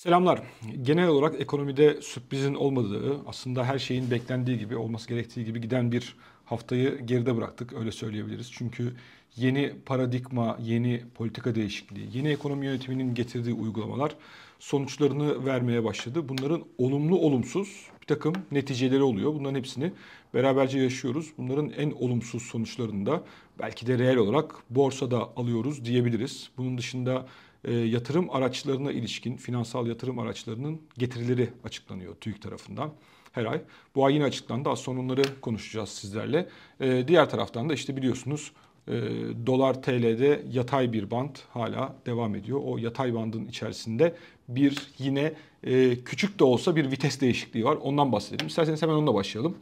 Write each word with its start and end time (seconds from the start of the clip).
Selamlar. 0.00 0.42
Genel 0.82 1.08
olarak 1.08 1.40
ekonomide 1.40 2.02
sürprizin 2.02 2.54
olmadığı, 2.54 3.20
aslında 3.26 3.64
her 3.64 3.78
şeyin 3.78 4.10
beklendiği 4.10 4.58
gibi, 4.58 4.76
olması 4.76 5.08
gerektiği 5.08 5.44
gibi 5.44 5.60
giden 5.60 5.92
bir 5.92 6.16
haftayı 6.44 6.98
geride 6.98 7.36
bıraktık 7.36 7.72
öyle 7.72 7.92
söyleyebiliriz. 7.92 8.52
Çünkü 8.52 8.92
yeni 9.36 9.72
paradigma, 9.86 10.58
yeni 10.60 11.02
politika 11.14 11.54
değişikliği, 11.54 12.08
yeni 12.12 12.28
ekonomi 12.28 12.66
yönetiminin 12.66 13.14
getirdiği 13.14 13.54
uygulamalar 13.54 14.16
sonuçlarını 14.58 15.46
vermeye 15.46 15.84
başladı. 15.84 16.28
Bunların 16.28 16.64
olumlu 16.78 17.18
olumsuz 17.18 17.86
bir 18.00 18.06
takım 18.06 18.34
neticeleri 18.52 19.02
oluyor. 19.02 19.34
Bunların 19.34 19.58
hepsini 19.58 19.92
beraberce 20.34 20.78
yaşıyoruz. 20.78 21.26
Bunların 21.38 21.68
en 21.68 21.90
olumsuz 21.90 22.42
sonuçlarını 22.42 23.06
da 23.06 23.22
belki 23.58 23.86
de 23.86 23.98
reel 23.98 24.16
olarak 24.16 24.54
borsada 24.70 25.30
alıyoruz 25.36 25.84
diyebiliriz. 25.84 26.50
Bunun 26.56 26.78
dışında 26.78 27.26
e, 27.64 27.74
yatırım 27.74 28.30
araçlarına 28.30 28.92
ilişkin 28.92 29.36
finansal 29.36 29.86
yatırım 29.86 30.18
araçlarının 30.18 30.80
getirileri 30.98 31.50
açıklanıyor 31.64 32.14
TÜİK 32.14 32.42
tarafından 32.42 32.92
her 33.32 33.44
ay. 33.44 33.60
Bu 33.94 34.04
ay 34.04 34.14
yine 34.14 34.24
açıklandı. 34.24 34.68
Az 34.68 34.78
sonra 34.78 35.00
onları 35.00 35.22
konuşacağız 35.40 35.88
sizlerle. 35.88 36.48
E, 36.80 37.08
diğer 37.08 37.30
taraftan 37.30 37.68
da 37.68 37.74
işte 37.74 37.96
biliyorsunuz 37.96 38.52
e, 38.88 38.92
dolar 39.46 39.82
TL'de 39.82 40.44
yatay 40.52 40.92
bir 40.92 41.10
band 41.10 41.36
hala 41.48 41.96
devam 42.06 42.34
ediyor. 42.34 42.60
O 42.64 42.78
yatay 42.78 43.14
bandın 43.14 43.46
içerisinde 43.46 44.14
bir 44.48 44.78
yine 44.98 45.32
e, 45.64 45.96
küçük 46.04 46.38
de 46.38 46.44
olsa 46.44 46.76
bir 46.76 46.90
vites 46.90 47.20
değişikliği 47.20 47.64
var. 47.64 47.78
Ondan 47.82 48.12
bahsedelim. 48.12 48.46
İsterseniz 48.46 48.82
hemen 48.82 48.94
onunla 48.94 49.14
başlayalım. 49.14 49.56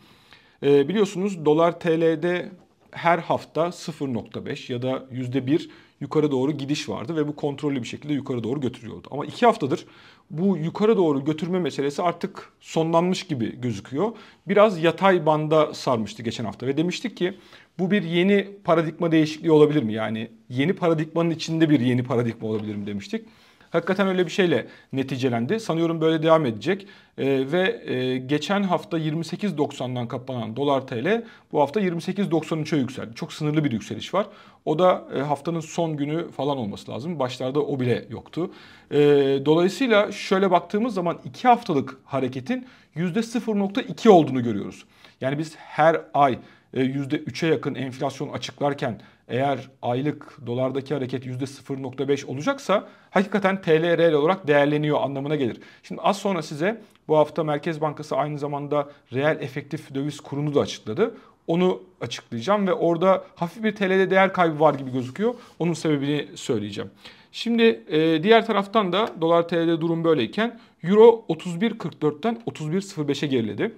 E, 0.62 0.88
biliyorsunuz 0.88 1.44
dolar 1.44 1.80
TL'de 1.80 2.52
her 2.90 3.18
hafta 3.18 3.66
0.5 3.66 4.72
ya 4.72 4.82
da 4.82 5.06
%1 5.12 5.70
yukarı 6.00 6.30
doğru 6.30 6.52
gidiş 6.52 6.88
vardı 6.88 7.16
ve 7.16 7.28
bu 7.28 7.36
kontrollü 7.36 7.82
bir 7.82 7.88
şekilde 7.88 8.12
yukarı 8.12 8.44
doğru 8.44 8.60
götürüyordu. 8.60 9.08
Ama 9.10 9.26
iki 9.26 9.46
haftadır 9.46 9.86
bu 10.30 10.56
yukarı 10.56 10.96
doğru 10.96 11.24
götürme 11.24 11.58
meselesi 11.58 12.02
artık 12.02 12.52
sonlanmış 12.60 13.22
gibi 13.22 13.60
gözüküyor. 13.60 14.12
Biraz 14.48 14.82
yatay 14.82 15.26
banda 15.26 15.74
sarmıştı 15.74 16.22
geçen 16.22 16.44
hafta 16.44 16.66
ve 16.66 16.76
demiştik 16.76 17.16
ki 17.16 17.34
bu 17.78 17.90
bir 17.90 18.02
yeni 18.02 18.48
paradigma 18.64 19.12
değişikliği 19.12 19.50
olabilir 19.50 19.82
mi? 19.82 19.92
Yani 19.92 20.30
yeni 20.48 20.72
paradigmanın 20.72 21.30
içinde 21.30 21.70
bir 21.70 21.80
yeni 21.80 22.04
paradigma 22.04 22.48
olabilir 22.48 22.74
mi 22.74 22.86
demiştik. 22.86 23.24
Hakikaten 23.70 24.08
öyle 24.08 24.26
bir 24.26 24.30
şeyle 24.30 24.66
neticelendi. 24.92 25.60
Sanıyorum 25.60 26.00
böyle 26.00 26.22
devam 26.22 26.46
edecek. 26.46 26.86
E, 27.18 27.52
ve 27.52 27.92
e, 27.92 28.18
geçen 28.18 28.62
hafta 28.62 28.98
28.90'dan 28.98 30.08
kapanan 30.08 30.56
dolar 30.56 30.86
TL 30.86 31.24
bu 31.52 31.60
hafta 31.60 31.80
28.93'e 31.80 32.78
yükseldi. 32.78 33.14
Çok 33.14 33.32
sınırlı 33.32 33.64
bir 33.64 33.72
yükseliş 33.72 34.14
var. 34.14 34.26
O 34.64 34.78
da 34.78 35.04
e, 35.14 35.20
haftanın 35.20 35.60
son 35.60 35.96
günü 35.96 36.30
falan 36.30 36.58
olması 36.58 36.90
lazım. 36.90 37.18
Başlarda 37.18 37.60
o 37.60 37.80
bile 37.80 38.04
yoktu. 38.10 38.50
E, 38.90 38.98
dolayısıyla 39.46 40.12
şöyle 40.12 40.50
baktığımız 40.50 40.94
zaman 40.94 41.18
2 41.24 41.48
haftalık 41.48 41.96
hareketin 42.04 42.66
%0.2 42.96 44.08
olduğunu 44.08 44.42
görüyoruz. 44.42 44.84
Yani 45.20 45.38
biz 45.38 45.56
her 45.56 46.00
ay 46.14 46.38
%3'e 46.74 47.48
yakın 47.48 47.74
enflasyon 47.74 48.28
açıklarken 48.28 49.00
eğer 49.28 49.70
aylık 49.82 50.46
dolardaki 50.46 50.94
hareket 50.94 51.26
%0.5 51.26 52.26
olacaksa 52.26 52.88
hakikaten 53.10 53.62
TL 53.62 53.98
reel 53.98 54.12
olarak 54.12 54.46
değerleniyor 54.46 55.00
anlamına 55.02 55.36
gelir. 55.36 55.60
Şimdi 55.82 56.00
az 56.00 56.18
sonra 56.18 56.42
size 56.42 56.80
bu 57.08 57.16
hafta 57.16 57.44
Merkez 57.44 57.80
Bankası 57.80 58.16
aynı 58.16 58.38
zamanda 58.38 58.90
reel 59.12 59.38
efektif 59.40 59.94
döviz 59.94 60.20
kurunu 60.20 60.54
da 60.54 60.60
açıkladı. 60.60 61.14
Onu 61.46 61.82
açıklayacağım 62.00 62.66
ve 62.66 62.72
orada 62.72 63.24
hafif 63.34 63.64
bir 63.64 63.74
TL'de 63.74 64.10
değer 64.10 64.32
kaybı 64.32 64.60
var 64.60 64.74
gibi 64.74 64.92
gözüküyor. 64.92 65.34
Onun 65.58 65.72
sebebini 65.72 66.28
söyleyeceğim. 66.34 66.90
Şimdi 67.32 67.62
e, 67.88 68.22
diğer 68.22 68.46
taraftan 68.46 68.92
da 68.92 69.08
dolar 69.20 69.48
TL'de 69.48 69.80
durum 69.80 70.04
böyleyken 70.04 70.60
Euro 70.82 71.24
31.44'ten 71.28 72.42
31.05'e 72.46 73.28
geriledi. 73.28 73.72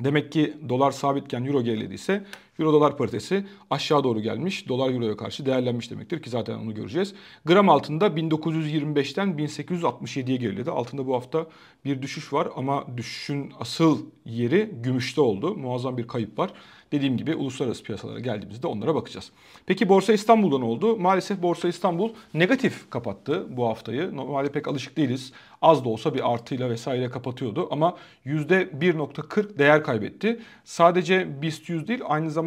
Demek 0.00 0.32
ki 0.32 0.56
dolar 0.68 0.90
sabitken 0.90 1.44
euro 1.44 1.62
gerilediyse 1.62 2.24
euro 2.58 2.72
dolar 2.72 2.96
paritesi 2.96 3.46
aşağı 3.70 4.04
doğru 4.04 4.20
gelmiş. 4.20 4.68
Dolar 4.68 4.90
euroya 4.90 5.16
karşı 5.16 5.46
değerlenmiş 5.46 5.90
demektir 5.90 6.22
ki 6.22 6.30
zaten 6.30 6.58
onu 6.58 6.74
göreceğiz. 6.74 7.14
Gram 7.44 7.68
altında 7.68 8.06
1925'ten 8.06 9.28
1867'ye 9.28 10.36
geriledi. 10.36 10.70
Altında 10.70 11.06
bu 11.06 11.14
hafta 11.14 11.46
bir 11.84 12.02
düşüş 12.02 12.32
var 12.32 12.48
ama 12.56 12.84
düşüşün 12.96 13.52
asıl 13.60 13.98
yeri 14.24 14.70
gümüşte 14.82 15.20
oldu. 15.20 15.54
Muazzam 15.54 15.96
bir 15.96 16.08
kayıp 16.08 16.38
var. 16.38 16.52
Dediğim 16.92 17.16
gibi 17.16 17.34
uluslararası 17.34 17.82
piyasalara 17.82 18.20
geldiğimizde 18.20 18.66
onlara 18.66 18.94
bakacağız. 18.94 19.30
Peki 19.66 19.88
Borsa 19.88 20.12
İstanbul'da 20.12 20.58
ne 20.58 20.64
oldu? 20.64 20.96
Maalesef 20.96 21.42
Borsa 21.42 21.68
İstanbul 21.68 22.10
negatif 22.34 22.90
kapattı 22.90 23.46
bu 23.56 23.68
haftayı. 23.68 24.16
Normalde 24.16 24.52
pek 24.52 24.68
alışık 24.68 24.96
değiliz. 24.96 25.32
Az 25.62 25.84
da 25.84 25.88
olsa 25.88 26.14
bir 26.14 26.32
artıyla 26.32 26.70
vesaire 26.70 27.10
kapatıyordu 27.10 27.68
ama 27.70 27.96
%1.40 28.26 29.58
değer 29.58 29.82
kaybetti. 29.82 30.40
Sadece 30.64 31.42
BIST 31.42 31.68
100 31.68 31.88
değil 31.88 32.00
aynı 32.04 32.30
zamanda 32.30 32.45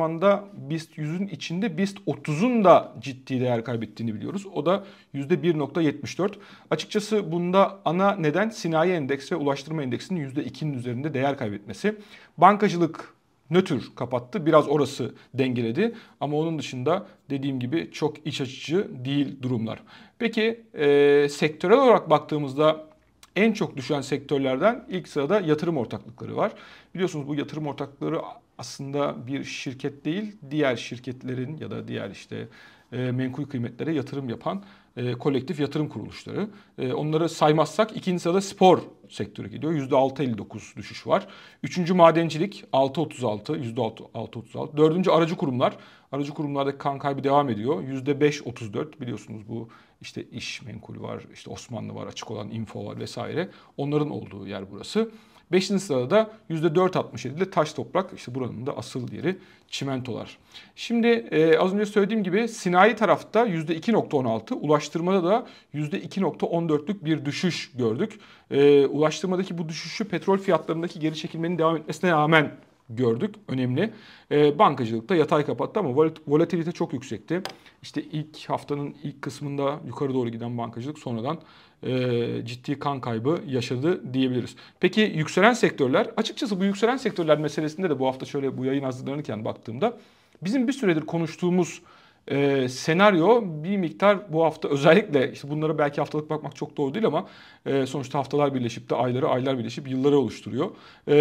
BIST 0.54 0.98
100'ün 0.98 1.28
içinde 1.28 1.78
BIST 1.78 1.98
30'un 2.08 2.64
da 2.64 2.94
ciddi 3.00 3.42
değer 3.42 3.64
kaybettiğini 3.64 4.16
biliyoruz. 4.16 4.46
O 4.54 4.66
da 4.66 4.84
%1.74. 5.14 6.32
Açıkçası 6.70 7.32
bunda 7.32 7.80
ana 7.86 8.16
neden 8.16 8.50
sinayi 8.50 8.94
endeks 8.94 9.32
ve 9.32 9.36
ulaştırma 9.36 9.84
endeksinin 9.84 10.30
%2'nin 10.30 10.74
üzerinde 10.74 11.14
değer 11.14 11.38
kaybetmesi. 11.38 11.96
Bankacılık 12.38 13.14
nötr 13.50 13.96
kapattı. 13.96 14.46
Biraz 14.46 14.68
orası 14.68 15.16
dengeledi. 15.34 15.96
Ama 16.20 16.38
onun 16.38 16.60
dışında 16.60 17.08
dediğim 17.30 17.60
gibi 17.60 17.90
çok 17.92 18.28
iç 18.28 18.42
açıcı 18.42 18.88
değil 19.06 19.42
durumlar. 19.42 19.80
Peki 20.20 20.64
e, 20.74 21.28
sektörel 21.30 21.80
olarak 21.80 22.10
baktığımızda 22.10 22.90
en 23.36 23.54
çok 23.54 23.78
düşen 23.78 24.02
sektörlerden 24.02 24.86
ilk 24.90 25.08
sırada 25.08 25.40
yatırım 25.40 25.78
ortaklıkları 25.78 26.38
var. 26.38 26.52
Biliyorsunuz 26.96 27.28
bu 27.28 27.36
yatırım 27.36 27.68
ortaklıkları 27.68 28.22
aslında 28.60 29.28
bir 29.28 29.44
şirket 29.44 30.06
değil, 30.06 30.38
diğer 30.52 30.76
şirketlerin 30.76 31.58
ya 31.58 31.72
da 31.72 31.88
diğer 31.88 32.10
işte 32.10 32.48
e, 32.92 32.98
menkul 32.98 33.46
kıymetlere 33.46 33.94
yatırım 33.94 34.30
yapan 34.30 34.64
e, 34.98 35.12
kolektif 35.14 35.60
yatırım 35.60 35.90
kuruluşları. 35.90 36.50
E, 36.78 36.94
onları 36.94 37.30
saymazsak 37.30 37.98
ikinci 37.98 38.20
sırada 38.20 38.42
spor 38.42 38.80
sektörü 39.10 39.50
gidiyor. 39.50 39.74
%6.59 39.74 40.78
düşüş 40.78 41.08
var. 41.08 41.28
Üçüncü 41.64 41.94
madencilik 41.94 42.64
6.36, 42.74 43.76
%6.36. 43.76 44.78
Dördüncü 44.78 45.12
aracı 45.12 45.36
kurumlar. 45.36 45.78
Aracı 46.12 46.34
kurumlarda 46.34 46.78
kan 46.78 47.00
kaybı 47.00 47.24
devam 47.24 47.50
ediyor. 47.50 47.84
%5.34 47.84 49.02
biliyorsunuz 49.02 49.50
bu 49.50 49.70
işte 50.02 50.24
iş 50.24 50.62
menkul 50.62 51.02
var, 51.02 51.24
işte 51.34 51.50
Osmanlı 51.50 51.96
var, 51.96 52.08
açık 52.08 52.32
olan 52.32 52.50
info 52.50 52.86
var 52.86 53.00
vesaire. 53.00 53.50
Onların 53.78 54.10
olduğu 54.10 54.48
yer 54.48 54.72
burası. 54.72 55.12
Beşinci 55.52 55.84
sırada 55.84 56.10
da 56.10 56.32
%4.67 56.50 57.38
ile 57.38 57.50
taş 57.50 57.74
toprak 57.74 58.14
işte 58.16 58.36
buranın 58.36 58.66
da 58.66 58.78
asıl 58.78 59.12
yeri 59.12 59.38
çimentolar. 59.68 60.38
Şimdi 60.76 61.08
e, 61.08 61.58
az 61.58 61.74
önce 61.74 61.86
söylediğim 61.86 62.24
gibi 62.24 62.48
sinayi 62.48 62.96
tarafta 62.96 63.48
%2.16 63.48 64.54
ulaştırmada 64.54 65.24
da 65.24 65.48
%2.14'lük 65.74 67.06
bir 67.06 67.26
düşüş 67.26 67.72
gördük. 67.76 68.20
E, 68.52 68.86
ulaştırmadaki 68.86 69.58
bu 69.58 69.70
düşüşü 69.70 70.08
petrol 70.08 70.38
fiyatlarındaki 70.38 71.00
geri 71.00 71.16
çekilmenin 71.16 71.58
devam 71.58 71.78
etmesine 71.78 72.12
rağmen 72.12 72.52
gördük. 72.90 73.36
Önemli. 73.48 73.94
E, 74.32 74.60
bankacılıkta 74.60 75.16
yatay 75.16 75.46
kapattı 75.46 75.80
ama 75.80 76.12
volatilite 76.28 76.72
çok 76.72 76.94
yüksekti. 76.94 77.42
İşte 77.82 78.04
ilk 78.04 78.50
haftanın 78.50 78.96
ilk 79.04 79.22
kısmında 79.22 79.80
yukarı 79.88 80.14
doğru 80.14 80.30
giden 80.30 80.58
bankacılık 80.58 81.00
sonradan 81.00 81.40
e, 81.84 82.46
ciddi 82.46 82.80
kan 82.80 83.02
kaybı 83.02 83.40
yaşadı 83.48 84.14
diyebiliriz. 84.14 84.56
Peki 84.80 85.02
yükselen 85.16 85.54
sektörler, 85.54 86.08
açıkçası 86.18 86.60
bu 86.60 86.66
yükselen 86.66 86.98
sektörler 86.98 87.38
meselesinde 87.38 87.90
de 87.90 88.00
bu 88.00 88.08
hafta 88.08 88.26
şöyle 88.26 88.58
bu 88.58 88.66
yayın 88.66 88.84
hazırlanırken 88.84 89.46
baktığımda 89.46 89.98
bizim 90.42 90.68
bir 90.68 90.74
süredir 90.74 91.02
konuştuğumuz 91.02 91.82
e, 92.28 92.70
senaryo 92.70 93.44
bir 93.44 93.78
miktar 93.78 94.34
bu 94.34 94.44
hafta 94.44 94.70
özellikle 94.70 95.32
işte 95.32 95.50
bunlara 95.50 95.78
belki 95.78 96.02
haftalık 96.02 96.30
bakmak 96.30 96.56
çok 96.56 96.78
doğru 96.78 96.94
değil 96.94 97.06
ama 97.06 97.28
e, 97.66 97.86
sonuçta 97.86 98.20
haftalar 98.20 98.56
birleşip 98.56 98.90
de 98.90 98.96
ayları 98.96 99.28
aylar 99.28 99.58
birleşip 99.58 99.90
yılları 99.90 100.20
oluşturuyor. 100.20 100.70
E, 101.08 101.16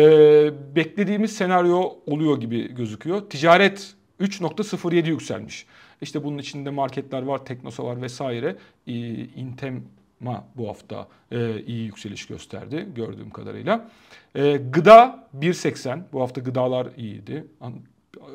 beklediğimiz 0.77 1.37
senaryo 1.37 1.93
oluyor 2.07 2.41
gibi 2.41 2.75
gözüküyor. 2.75 3.21
Ticaret 3.21 3.95
3.07 4.21 5.09
yükselmiş. 5.09 5.67
İşte 6.01 6.25
bunun 6.25 6.39
içinde 6.39 6.71
marketler 6.71 7.23
var, 7.23 7.45
Teknosa 7.45 7.85
var 7.85 8.03
vesaire. 8.03 8.57
E, 8.87 8.93
Intem 9.25 9.83
ma 10.21 10.45
bu 10.57 10.69
hafta 10.69 11.09
e, 11.33 11.63
iyi 11.63 11.85
yükseliş 11.85 12.27
gösterdi 12.27 12.89
gördüğüm 12.95 13.31
kadarıyla. 13.31 13.91
E, 14.35 14.57
gıda 14.57 15.29
1.80 15.39 16.01
bu 16.13 16.21
hafta 16.21 16.41
gıdalar 16.41 16.89
iyiydi. 16.97 17.45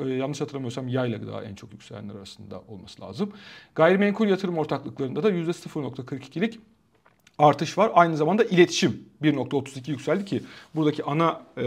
E, 0.06 0.08
yanlış 0.10 0.42
hatırlamıyorsam 0.42 0.88
yayla 0.88 1.18
gıda 1.18 1.44
en 1.44 1.56
çok 1.56 1.72
yükselenler 1.74 2.16
arasında 2.16 2.62
olması 2.68 3.02
lazım. 3.02 3.32
Gayrimenkul 3.76 4.28
yatırım 4.28 4.58
ortaklıklarında 4.58 5.24
da 5.24 5.32
%0.42'lik 5.32 6.60
artış 7.38 7.78
var. 7.78 7.92
Aynı 7.94 8.18
zamanda 8.18 8.44
iletişim 8.44 9.06
1.32 9.22 9.92
yükseldi 9.92 10.26
ki 10.26 10.42
buradaki 10.76 11.04
ana 11.04 11.42
e, 11.58 11.64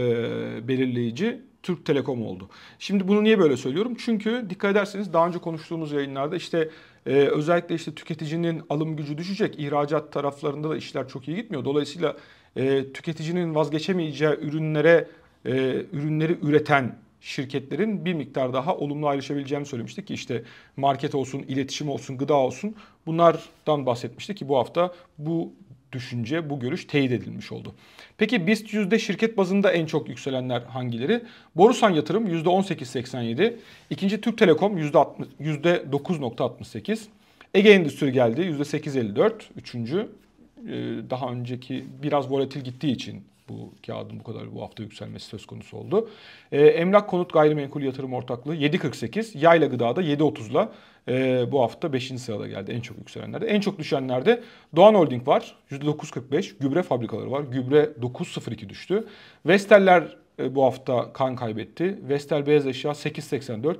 belirleyici 0.67 1.41
Türk 1.63 1.85
Telekom 1.85 2.25
oldu. 2.25 2.49
Şimdi 2.79 3.07
bunu 3.07 3.23
niye 3.23 3.39
böyle 3.39 3.57
söylüyorum? 3.57 3.95
Çünkü 3.99 4.45
dikkat 4.49 4.71
ederseniz 4.71 5.13
daha 5.13 5.27
önce 5.27 5.39
konuştuğumuz 5.39 5.91
yayınlarda 5.91 6.35
işte 6.35 6.69
e, 7.07 7.11
özellikle 7.13 7.75
işte 7.75 7.95
tüketicinin 7.95 8.61
alım 8.69 8.95
gücü 8.95 9.17
düşecek. 9.17 9.59
ihracat 9.59 10.11
taraflarında 10.11 10.69
da 10.69 10.77
işler 10.77 11.07
çok 11.07 11.27
iyi 11.27 11.37
gitmiyor. 11.37 11.65
Dolayısıyla 11.65 12.17
e, 12.55 12.93
tüketicinin 12.93 13.55
vazgeçemeyeceği 13.55 14.31
ürünlere 14.31 15.07
e, 15.45 15.51
ürünleri 15.93 16.37
üreten 16.41 16.95
şirketlerin 17.21 18.05
bir 18.05 18.13
miktar 18.13 18.53
daha 18.53 18.75
olumlu 18.77 19.07
ayrışabileceğini 19.07 19.65
söylemiştik 19.65 20.07
ki 20.07 20.13
işte 20.13 20.43
market 20.77 21.15
olsun, 21.15 21.39
iletişim 21.47 21.89
olsun, 21.89 22.17
gıda 22.17 22.33
olsun 22.35 22.75
bunlardan 23.05 23.85
bahsetmiştik 23.85 24.37
ki 24.37 24.49
bu 24.49 24.57
hafta 24.57 24.93
bu 25.17 25.53
düşünce, 25.93 26.49
bu 26.49 26.59
görüş 26.59 26.85
teyit 26.85 27.11
edilmiş 27.11 27.51
oldu. 27.51 27.75
Peki 28.17 28.47
BIST 28.47 28.73
yüzde 28.73 28.99
şirket 28.99 29.37
bazında 29.37 29.71
en 29.71 29.85
çok 29.85 30.09
yükselenler 30.09 30.61
hangileri? 30.61 31.21
Borusan 31.55 31.89
Yatırım 31.89 32.27
yüzde 32.27 32.49
18.87, 32.49 33.53
ikinci 33.89 34.21
Türk 34.21 34.37
Telekom 34.37 34.77
yüzde 34.77 34.97
9.68, 34.97 36.99
Ege 37.53 37.69
Endüstri 37.69 38.11
geldi 38.11 38.41
yüzde 38.41 38.63
8.54, 38.63 39.31
üçüncü 39.55 40.07
ee, 40.65 40.69
daha 41.09 41.31
önceki 41.31 41.85
biraz 42.03 42.31
volatil 42.31 42.61
gittiği 42.61 42.91
için 42.91 43.23
bu 43.49 43.73
kağıdın 43.85 44.19
bu 44.19 44.23
kadar 44.23 44.55
bu 44.55 44.61
hafta 44.61 44.83
yükselmesi 44.83 45.25
söz 45.25 45.45
konusu 45.45 45.77
oldu. 45.77 46.09
E, 46.51 46.65
emlak 46.65 47.09
konut 47.09 47.33
gayrimenkul 47.33 47.81
yatırım 47.81 48.13
ortaklığı 48.13 48.55
7.48, 48.55 49.37
yayla 49.37 49.67
gıdada 49.67 50.01
7.30'la 50.01 50.71
e, 51.07 51.45
bu 51.51 51.61
hafta 51.61 51.93
5. 51.93 52.07
sırada 52.07 52.47
geldi 52.47 52.71
en 52.71 52.81
çok 52.81 52.97
yükselenlerde. 52.97 53.45
En 53.45 53.61
çok 53.61 53.79
düşenlerde 53.79 54.43
Doğan 54.75 54.95
Holding 54.95 55.27
var 55.27 55.55
%9.45, 55.71 56.53
gübre 56.59 56.83
fabrikaları 56.83 57.31
var, 57.31 57.41
gübre 57.41 57.89
9.02 58.01 58.69
düştü. 58.69 59.07
Vesteller 59.45 60.17
e, 60.39 60.55
bu 60.55 60.63
hafta 60.63 61.13
kan 61.13 61.35
kaybetti. 61.35 61.99
Vestel 62.09 62.47
beyaz 62.47 62.67
eşya 62.67 62.91
8.84, 62.91 63.75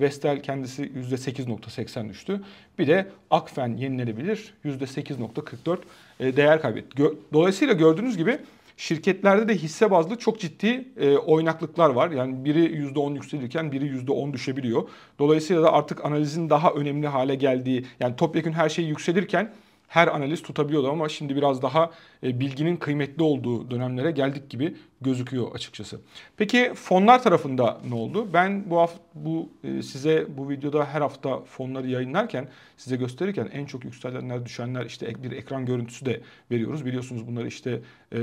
Vestel 0.00 0.42
kendisi 0.42 0.82
%8.80 0.82 2.08
düştü. 2.08 2.40
Bir 2.78 2.86
de 2.86 3.06
Akfen 3.30 3.76
yenilenebilir 3.76 4.54
%8.44 4.64 5.78
e, 6.20 6.36
değer 6.36 6.62
kaybetti. 6.62 7.02
Dolayısıyla 7.32 7.74
gördüğünüz 7.74 8.16
gibi 8.16 8.38
Şirketlerde 8.76 9.48
de 9.48 9.54
hisse 9.54 9.90
bazlı 9.90 10.16
çok 10.16 10.40
ciddi 10.40 10.88
e, 11.00 11.16
oynaklıklar 11.16 11.90
var. 11.90 12.10
Yani 12.10 12.44
biri 12.44 12.64
%10 12.64 13.14
yükselirken 13.14 13.72
biri 13.72 13.84
%10 13.84 14.32
düşebiliyor. 14.32 14.88
Dolayısıyla 15.18 15.62
da 15.62 15.72
artık 15.72 16.04
analizin 16.04 16.50
daha 16.50 16.70
önemli 16.70 17.06
hale 17.06 17.34
geldiği 17.34 17.84
yani 18.00 18.16
topyekun 18.16 18.52
her 18.52 18.68
şey 18.68 18.84
yükselirken 18.84 19.52
her 19.92 20.08
analiz 20.08 20.42
tutabiliyordu 20.42 20.90
ama 20.90 21.08
şimdi 21.08 21.36
biraz 21.36 21.62
daha 21.62 21.90
e, 22.22 22.40
bilginin 22.40 22.76
kıymetli 22.76 23.22
olduğu 23.22 23.70
dönemlere 23.70 24.10
geldik 24.10 24.50
gibi 24.50 24.76
gözüküyor 25.00 25.54
açıkçası. 25.54 26.00
Peki 26.36 26.72
fonlar 26.74 27.22
tarafında 27.22 27.80
ne 27.88 27.94
oldu? 27.94 28.28
Ben 28.32 28.70
bu 28.70 28.78
hafta 28.78 29.02
bu 29.14 29.48
e, 29.64 29.82
size 29.82 30.26
bu 30.36 30.50
videoda 30.50 30.84
her 30.84 31.00
hafta 31.00 31.40
fonları 31.40 31.88
yayınlarken 31.88 32.48
size 32.76 32.96
gösterirken 32.96 33.48
en 33.52 33.66
çok 33.66 33.84
yükselenler, 33.84 34.46
düşenler 34.46 34.86
işte 34.86 35.22
bir 35.22 35.32
ekran 35.32 35.66
görüntüsü 35.66 36.06
de 36.06 36.20
veriyoruz. 36.50 36.86
Biliyorsunuz 36.86 37.26
bunları 37.26 37.46
işte 37.46 37.80
e, 38.12 38.18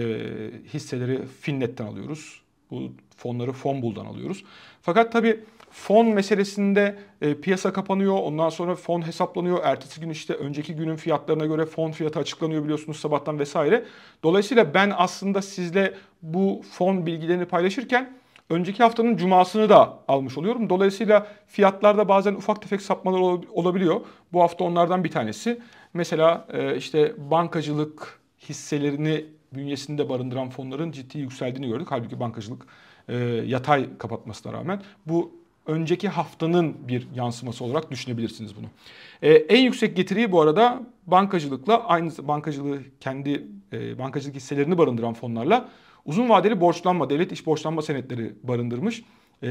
hisseleri 0.73 1.25
Finnet'ten 1.41 1.85
alıyoruz. 1.85 2.38
Bu 2.71 2.81
fonları 3.17 3.51
Fonbul'dan 3.51 4.05
alıyoruz. 4.05 4.43
Fakat 4.81 5.11
tabii 5.11 5.39
Fon 5.71 6.05
meselesinde 6.07 6.99
e, 7.21 7.35
piyasa 7.35 7.73
kapanıyor. 7.73 8.13
Ondan 8.13 8.49
sonra 8.49 8.75
fon 8.75 9.07
hesaplanıyor. 9.07 9.59
Ertesi 9.63 10.01
gün 10.01 10.09
işte 10.09 10.33
önceki 10.33 10.75
günün 10.75 10.95
fiyatlarına 10.95 11.45
göre 11.45 11.65
fon 11.65 11.91
fiyatı 11.91 12.19
açıklanıyor 12.19 12.63
biliyorsunuz 12.63 12.99
sabahtan 12.99 13.39
vesaire. 13.39 13.85
Dolayısıyla 14.23 14.73
ben 14.73 14.93
aslında 14.97 15.41
sizle 15.41 15.93
bu 16.21 16.61
fon 16.71 17.05
bilgilerini 17.05 17.45
paylaşırken 17.45 18.13
önceki 18.49 18.83
haftanın 18.83 19.17
cumasını 19.17 19.69
da 19.69 19.99
almış 20.07 20.37
oluyorum. 20.37 20.69
Dolayısıyla 20.69 21.27
fiyatlarda 21.47 22.07
bazen 22.07 22.33
ufak 22.33 22.61
tefek 22.61 22.81
sapmalar 22.81 23.19
olabiliyor. 23.53 24.01
Bu 24.33 24.41
hafta 24.41 24.63
onlardan 24.63 25.03
bir 25.03 25.11
tanesi. 25.11 25.59
Mesela 25.93 26.47
e, 26.53 26.75
işte 26.75 27.13
bankacılık 27.17 28.19
hisselerini 28.49 29.25
bünyesinde 29.53 30.09
barındıran 30.09 30.49
fonların 30.49 30.91
ciddi 30.91 31.17
yükseldiğini 31.17 31.67
gördük. 31.67 31.87
Halbuki 31.89 32.19
bankacılık 32.19 32.65
e, 33.07 33.15
yatay 33.45 33.97
kapatmasına 33.97 34.53
rağmen 34.53 34.81
bu 35.05 35.39
önceki 35.69 36.09
haftanın 36.09 36.75
bir 36.87 37.07
yansıması 37.15 37.63
olarak 37.63 37.91
düşünebilirsiniz 37.91 38.55
bunu. 38.55 38.65
Ee, 39.21 39.33
en 39.33 39.61
yüksek 39.61 39.95
getiriyi 39.95 40.31
bu 40.31 40.41
arada 40.41 40.83
bankacılıkla 41.07 41.87
aynı 41.87 42.11
bankacılığı 42.21 42.79
kendi 42.99 43.47
e, 43.73 43.99
bankacılık 43.99 44.35
hisselerini 44.35 44.77
barındıran 44.77 45.13
fonlarla 45.13 45.69
uzun 46.05 46.29
vadeli 46.29 46.61
borçlanma, 46.61 47.09
devlet 47.09 47.31
iş 47.31 47.45
borçlanma 47.45 47.81
senetleri 47.81 48.33
barındırmış, 48.43 49.03
e, 49.43 49.49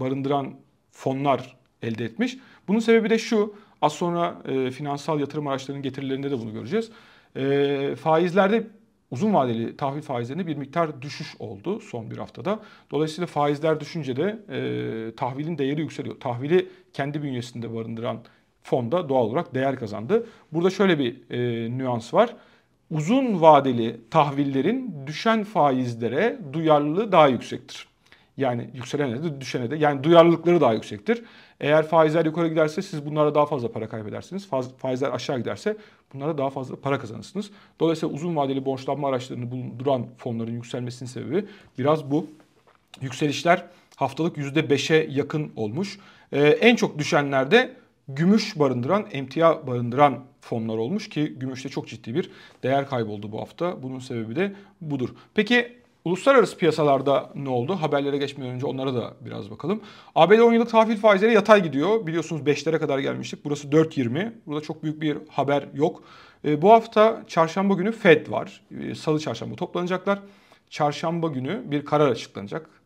barındıran 0.00 0.54
fonlar 0.90 1.56
elde 1.82 2.04
etmiş. 2.04 2.38
Bunun 2.68 2.78
sebebi 2.78 3.10
de 3.10 3.18
şu, 3.18 3.54
az 3.82 3.92
sonra 3.92 4.42
e, 4.48 4.70
finansal 4.70 5.20
yatırım 5.20 5.46
araçlarının 5.46 5.82
getirilerinde 5.82 6.30
de 6.30 6.38
bunu 6.38 6.52
göreceğiz. 6.52 6.90
E, 7.36 7.96
faizlerde 7.96 8.66
uzun 9.10 9.34
vadeli 9.34 9.76
tahvil 9.76 10.02
faizlerinde 10.02 10.46
bir 10.46 10.56
miktar 10.56 11.02
düşüş 11.02 11.36
oldu 11.38 11.80
son 11.80 12.10
bir 12.10 12.16
haftada. 12.16 12.60
Dolayısıyla 12.90 13.26
faizler 13.26 13.80
düşünce 13.80 14.16
de 14.16 14.38
e, 14.48 15.14
tahvilin 15.14 15.58
değeri 15.58 15.80
yükseliyor. 15.80 16.20
Tahvili 16.20 16.68
kendi 16.92 17.22
bünyesinde 17.22 17.74
barındıran 17.74 18.18
fonda 18.62 19.08
doğal 19.08 19.24
olarak 19.24 19.54
değer 19.54 19.76
kazandı. 19.76 20.26
Burada 20.52 20.70
şöyle 20.70 20.98
bir 20.98 21.30
e, 21.30 21.70
nüans 21.78 22.14
var. 22.14 22.36
Uzun 22.90 23.40
vadeli 23.40 24.00
tahvillerin 24.10 24.94
düşen 25.06 25.44
faizlere 25.44 26.38
duyarlılığı 26.52 27.12
daha 27.12 27.28
yüksektir. 27.28 27.89
Yani 28.36 28.70
yükselene 28.74 29.22
de 29.22 29.40
düşene 29.40 29.70
de 29.70 29.76
yani 29.76 30.04
duyarlılıkları 30.04 30.60
daha 30.60 30.72
yüksektir. 30.72 31.24
Eğer 31.60 31.86
faizler 31.86 32.24
yukarı 32.24 32.48
giderse 32.48 32.82
siz 32.82 33.06
bunlara 33.06 33.34
daha 33.34 33.46
fazla 33.46 33.72
para 33.72 33.88
kaybedersiniz. 33.88 34.48
Faizler 34.78 35.10
aşağı 35.10 35.38
giderse 35.38 35.76
bunlara 36.14 36.38
daha 36.38 36.50
fazla 36.50 36.76
para 36.76 36.98
kazanırsınız. 36.98 37.50
Dolayısıyla 37.80 38.14
uzun 38.14 38.36
vadeli 38.36 38.64
borçlanma 38.64 39.08
araçlarını 39.08 39.50
bulunduran 39.50 40.06
fonların 40.18 40.52
yükselmesinin 40.52 41.08
sebebi 41.08 41.44
biraz 41.78 42.10
bu. 42.10 42.26
Yükselişler 43.00 43.64
haftalık 43.96 44.36
%5'e 44.36 45.06
yakın 45.10 45.52
olmuş. 45.56 45.98
Ee, 46.32 46.40
en 46.40 46.76
çok 46.76 46.98
düşenlerde 46.98 47.76
gümüş 48.08 48.58
barındıran, 48.58 49.06
emtia 49.12 49.66
barındıran 49.66 50.24
fonlar 50.40 50.78
olmuş 50.78 51.08
ki 51.08 51.34
gümüşte 51.36 51.68
çok 51.68 51.88
ciddi 51.88 52.14
bir 52.14 52.30
değer 52.62 52.88
kayboldu 52.88 53.32
bu 53.32 53.40
hafta. 53.40 53.82
Bunun 53.82 53.98
sebebi 53.98 54.36
de 54.36 54.52
budur. 54.80 55.08
Peki 55.34 55.79
Uluslararası 56.04 56.56
piyasalarda 56.56 57.30
ne 57.34 57.48
oldu? 57.48 57.74
Haberlere 57.74 58.16
geçmeden 58.16 58.50
önce 58.50 58.66
onlara 58.66 58.94
da 58.94 59.14
biraz 59.20 59.50
bakalım. 59.50 59.80
ABD 60.14 60.38
10 60.38 60.52
yıllık 60.52 60.70
tahvil 60.70 60.96
faizleri 60.96 61.34
yatay 61.34 61.62
gidiyor. 61.62 62.06
Biliyorsunuz 62.06 62.42
5'lere 62.42 62.78
kadar 62.78 62.98
gelmiştik. 62.98 63.44
Burası 63.44 63.68
4.20. 63.68 64.32
Burada 64.46 64.60
çok 64.60 64.82
büyük 64.82 65.00
bir 65.00 65.18
haber 65.28 65.68
yok. 65.74 66.02
E, 66.44 66.62
bu 66.62 66.70
hafta 66.70 67.24
çarşamba 67.28 67.74
günü 67.74 67.92
Fed 67.92 68.30
var. 68.30 68.62
E, 68.80 68.94
Salı 68.94 69.20
çarşamba 69.20 69.56
toplanacaklar. 69.56 70.18
Çarşamba 70.70 71.28
günü 71.28 71.62
bir 71.70 71.84
karar 71.84 72.08
açıklanacak. 72.08 72.79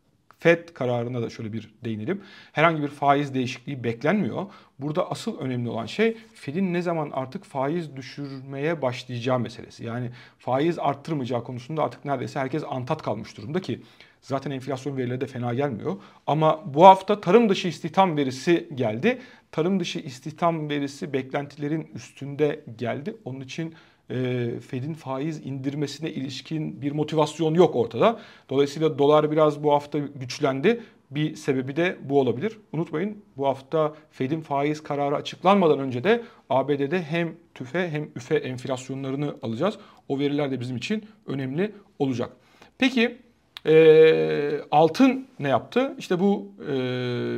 FED 0.45 0.69
kararına 0.69 1.23
da 1.23 1.31
şöyle 1.31 1.53
bir 1.53 1.75
değinelim. 1.85 2.23
Herhangi 2.53 2.83
bir 2.83 2.89
faiz 2.89 3.35
değişikliği 3.35 3.85
beklenmiyor. 3.85 4.47
Burada 4.79 5.11
asıl 5.11 5.39
önemli 5.39 5.69
olan 5.69 5.87
şey 5.87 6.17
Fed'in 6.35 6.73
ne 6.73 6.83
zaman 6.83 7.11
artık 7.11 7.45
faiz 7.45 7.97
düşürmeye 7.97 8.83
başlayacağı 8.83 9.39
meselesi. 9.39 9.85
Yani 9.85 10.11
faiz 10.39 10.79
arttırmayacağı 10.79 11.45
konusunda 11.45 11.83
artık 11.83 12.05
neredeyse 12.05 12.41
herkes 12.41 12.63
antat 12.69 13.03
kalmış 13.03 13.37
durumda 13.37 13.61
ki 13.61 13.83
zaten 14.21 14.51
enflasyon 14.51 14.97
verileri 14.97 15.21
de 15.21 15.27
fena 15.27 15.55
gelmiyor. 15.55 15.97
Ama 16.27 16.75
bu 16.75 16.85
hafta 16.85 17.21
tarım 17.21 17.49
dışı 17.49 17.69
istihdam 17.69 18.17
verisi 18.17 18.69
geldi. 18.75 19.19
Tarım 19.53 19.81
dışı 19.81 19.99
istihdam 19.99 20.71
verisi 20.71 21.13
beklentilerin 21.13 21.91
üstünde 21.95 22.65
geldi. 22.79 23.17
Onun 23.25 23.41
için 23.41 23.75
e, 24.11 24.50
Fed'in 24.61 24.94
faiz 24.94 25.46
indirmesine 25.46 26.11
ilişkin 26.11 26.82
bir 26.82 26.92
motivasyon 26.92 27.54
yok 27.54 27.76
ortada. 27.76 28.20
Dolayısıyla 28.50 28.99
dolar 28.99 29.30
biraz 29.30 29.62
bu 29.62 29.73
hafta 29.73 29.99
güçlendi. 29.99 30.80
Bir 31.11 31.37
sebebi 31.37 31.76
de 31.76 31.96
bu 32.02 32.20
olabilir. 32.20 32.58
Unutmayın 32.73 33.18
bu 33.37 33.46
hafta 33.46 33.94
Fed'in 34.11 34.40
faiz 34.40 34.82
kararı 34.82 35.16
açıklanmadan 35.16 35.78
önce 35.78 36.04
de 36.04 36.23
ABD'de 36.50 37.02
hem 37.02 37.37
tüfe 37.54 37.90
hem 37.90 38.11
üfe 38.16 38.37
enflasyonlarını 38.37 39.34
alacağız. 39.42 39.78
O 40.08 40.18
veriler 40.18 40.50
de 40.50 40.61
bizim 40.61 40.76
için 40.76 41.04
önemli 41.26 41.73
olacak. 41.99 42.30
Peki 42.78 43.18
e, 43.66 44.61
altın 44.70 45.26
ne 45.38 45.49
yaptı? 45.49 45.94
İşte 45.99 46.20
bu 46.20 46.52
e, 46.68 46.73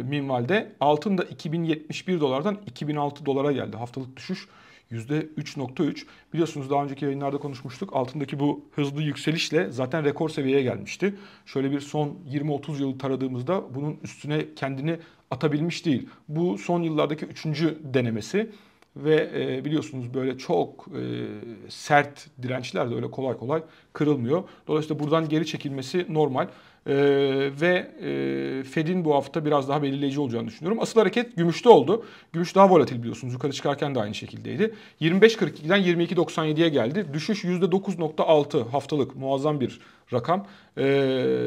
minvalde 0.08 0.72
altın 0.80 1.18
da 1.18 1.24
2071 1.24 2.20
dolardan 2.20 2.58
2006 2.66 3.26
dolara 3.26 3.52
geldi. 3.52 3.76
Haftalık 3.76 4.16
düşüş 4.16 4.48
%3.3. 4.92 6.04
Biliyorsunuz 6.32 6.70
daha 6.70 6.84
önceki 6.84 7.04
yayınlarda 7.04 7.38
konuşmuştuk. 7.38 7.96
Altındaki 7.96 8.40
bu 8.40 8.64
hızlı 8.72 9.02
yükselişle 9.02 9.70
zaten 9.70 10.04
rekor 10.04 10.28
seviyeye 10.28 10.62
gelmişti. 10.62 11.14
Şöyle 11.46 11.70
bir 11.70 11.80
son 11.80 12.18
20-30 12.30 12.80
yıl 12.80 12.98
taradığımızda 12.98 13.74
bunun 13.74 13.98
üstüne 14.02 14.54
kendini 14.54 14.98
atabilmiş 15.30 15.86
değil. 15.86 16.08
Bu 16.28 16.58
son 16.58 16.82
yıllardaki 16.82 17.24
üçüncü 17.24 17.78
denemesi 17.84 18.50
ve 18.96 19.30
e, 19.34 19.64
biliyorsunuz 19.64 20.14
böyle 20.14 20.38
çok 20.38 20.88
e, 20.88 21.26
sert 21.68 22.26
dirençler 22.42 22.90
de 22.90 22.94
öyle 22.94 23.10
kolay 23.10 23.36
kolay 23.36 23.62
kırılmıyor. 23.92 24.44
Dolayısıyla 24.66 25.04
buradan 25.04 25.28
geri 25.28 25.46
çekilmesi 25.46 26.06
normal. 26.08 26.48
Ee, 26.86 27.50
ve 27.60 27.90
e, 28.02 28.62
Fed'in 28.62 29.04
bu 29.04 29.14
hafta 29.14 29.44
biraz 29.44 29.68
daha 29.68 29.82
belirleyici 29.82 30.20
olacağını 30.20 30.46
düşünüyorum. 30.46 30.82
Asıl 30.82 31.00
hareket 31.00 31.36
gümüşte 31.36 31.68
oldu. 31.68 32.04
Gümüş 32.32 32.54
daha 32.54 32.70
volatil 32.70 32.98
biliyorsunuz. 32.98 33.34
Yukarı 33.34 33.52
çıkarken 33.52 33.94
de 33.94 34.00
aynı 34.00 34.14
şekildeydi. 34.14 34.74
25.42'den 35.00 35.80
22.97'ye 35.80 36.68
geldi. 36.68 37.06
Düşüş 37.12 37.44
%9.6 37.44 38.68
haftalık 38.68 39.16
muazzam 39.16 39.60
bir 39.60 39.80
rakam. 40.12 40.46
Ee, 40.78 40.82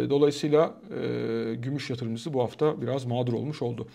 dolayısıyla 0.10 0.74
e, 0.90 1.56
gümüş 1.56 1.90
yatırımcısı 1.90 2.34
bu 2.34 2.42
hafta 2.42 2.82
biraz 2.82 3.06
mağdur 3.06 3.34
olmuş 3.34 3.62
oldu. 3.62 3.88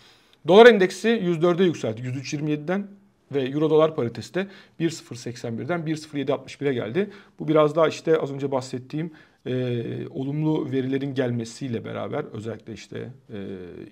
Dolar 0.48 0.66
endeksi 0.66 1.08
104'e 1.08 1.64
yükseldi. 1.64 2.00
103.27'den 2.00 2.86
ve 3.34 3.42
euro 3.42 3.70
dolar 3.70 3.94
paritesi 3.94 4.34
de 4.34 4.46
1.081'den 4.80 5.80
1.0761'e 5.80 6.74
geldi. 6.74 7.10
Bu 7.38 7.48
biraz 7.48 7.76
daha 7.76 7.88
işte 7.88 8.18
az 8.18 8.32
önce 8.32 8.50
bahsettiğim 8.50 9.10
e, 9.46 10.08
olumlu 10.08 10.72
verilerin 10.72 11.14
gelmesiyle 11.14 11.84
beraber 11.84 12.24
özellikle 12.32 12.72
işte 12.72 13.10
e, 13.32 13.38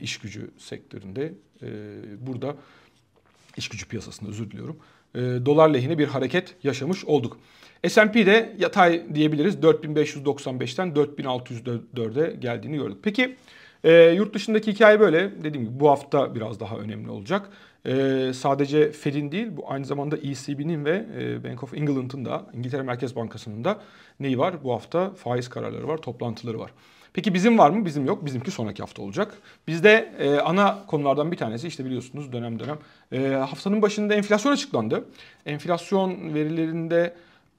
iş 0.00 0.18
gücü 0.18 0.50
sektöründe 0.59 1.32
e, 1.62 1.68
burada 2.26 2.56
iş 3.56 3.68
gücü 3.68 3.88
piyasasında 3.88 4.30
özür 4.30 4.50
diliyorum. 4.50 4.76
E, 5.14 5.21
dolar 5.21 5.68
lehine 5.68 5.99
bir 5.99 6.06
hareket 6.06 6.54
yaşamış 6.62 7.04
olduk. 7.04 7.38
S&P'de 7.88 8.56
yatay 8.59 9.14
diyebiliriz 9.14 9.54
4595'ten 9.56 10.88
4604'e 10.88 12.37
geldiğini 12.37 12.76
gördük. 12.76 12.99
Peki 13.02 13.37
e, 13.85 13.92
yurt 13.92 14.35
dışındaki 14.35 14.73
hikaye 14.73 15.00
böyle. 15.00 15.44
Dediğim 15.44 15.66
gibi 15.66 15.80
bu 15.80 15.90
hafta 15.90 16.35
biraz 16.35 16.61
daha 16.61 16.76
önemli 16.76 17.11
olacak. 17.11 17.49
E, 17.86 18.32
sadece 18.34 18.92
Fed'in 18.92 19.32
değil 19.32 19.48
bu 19.50 19.70
aynı 19.70 19.84
zamanda 19.84 20.16
ECB'nin 20.16 20.84
ve 20.84 21.06
e, 21.18 21.44
Bank 21.44 21.62
of 21.62 21.74
England'ın 21.74 22.24
da 22.24 22.46
İngiltere 22.52 22.82
Merkez 22.82 23.16
Bankası'nın 23.16 23.64
da 23.64 23.80
neyi 24.20 24.38
var? 24.38 24.64
Bu 24.64 24.72
hafta 24.72 25.10
faiz 25.10 25.48
kararları 25.48 25.88
var, 25.88 25.96
toplantıları 25.96 26.58
var. 26.58 26.70
Peki 27.12 27.34
bizim 27.34 27.58
var 27.58 27.70
mı? 27.70 27.84
Bizim 27.84 28.06
yok. 28.06 28.26
Bizimki 28.26 28.50
sonraki 28.50 28.82
hafta 28.82 29.02
olacak. 29.02 29.34
Bizde 29.66 30.12
e, 30.18 30.38
ana 30.38 30.86
konulardan 30.86 31.32
bir 31.32 31.36
tanesi 31.36 31.68
işte 31.68 31.84
biliyorsunuz 31.84 32.32
dönem 32.32 32.58
dönem 32.58 32.78
e, 33.12 33.34
haftanın 33.34 33.82
başında 33.82 34.14
enflasyon 34.14 34.52
açıklandı. 34.52 35.04
Enflasyon 35.46 36.34
verilerinde 36.34 37.14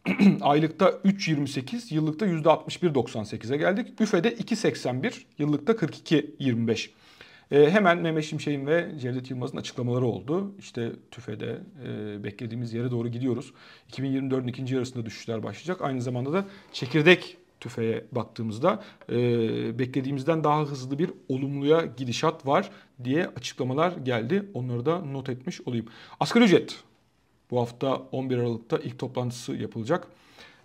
aylıkta 0.42 0.90
3.28, 0.90 1.94
yıllıkta 1.94 2.28
%61.98'e 2.28 3.58
geldik. 3.58 4.02
Üfe'de 4.02 4.34
2.81, 4.34 5.14
yıllıkta 5.38 5.74
42.25. 5.74 6.90
E, 7.54 7.72
hemen 7.72 7.98
Mehmet 7.98 8.24
Şimşek'in 8.24 8.68
ve 8.68 8.92
Cevdet 9.00 9.30
Yılmaz'ın 9.30 9.58
açıklamaları 9.58 10.06
oldu. 10.06 10.52
İşte 10.60 10.92
TÜFE'de 11.12 11.58
e, 11.86 12.24
beklediğimiz 12.24 12.74
yere 12.74 12.92
doğru 12.92 13.08
gidiyoruz. 13.08 13.54
2024'ün 13.92 14.48
ikinci 14.48 14.76
yarısında 14.76 15.06
düşüşler 15.06 15.44
başlayacak. 15.44 15.82
Aynı 15.82 16.02
zamanda 16.02 16.34
da 16.34 16.46
çekirdek 16.72 17.38
tüfeğe 17.60 18.06
baktığımızda 18.12 18.84
e, 19.10 19.16
beklediğimizden 19.80 20.44
daha 20.44 20.62
hızlı 20.62 21.00
bir 21.00 21.12
olumluya 21.30 21.86
gidişat 21.98 22.46
var 22.48 22.70
diye 23.04 23.28
açıklamalar 23.28 23.92
geldi. 23.92 24.50
Onları 24.54 24.86
da 24.86 25.00
not 25.00 25.30
etmiş 25.30 25.62
olayım. 25.62 25.86
Asgari 26.20 26.44
ücret 26.44 26.80
bu 27.52 27.60
hafta 27.62 27.96
11 27.96 28.38
Aralık'ta 28.38 28.78
ilk 28.78 29.00
toplantısı 29.00 29.54
yapılacak. 29.54 30.08